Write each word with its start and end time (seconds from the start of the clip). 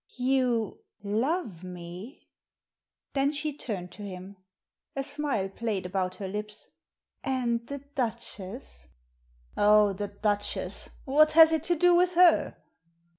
"You— 0.17 0.79
love 1.03 1.63
me?" 1.63 2.27
Then 3.13 3.31
she 3.31 3.55
turned 3.55 3.91
to 3.91 4.01
him. 4.01 4.37
A 4.95 5.03
smile 5.03 5.47
played 5.47 5.85
about 5.85 6.15
her 6.15 6.27
lips. 6.27 6.71
"And 7.23 7.67
the 7.67 7.83
Duchess?"" 7.93 8.87
Oh, 9.57 9.93
the 9.93 10.07
Duchess! 10.07 10.89
what 11.05 11.33
has 11.33 11.51
it 11.51 11.63
to 11.65 11.75
do 11.75 11.93
with 11.93 12.13
her 12.13 12.57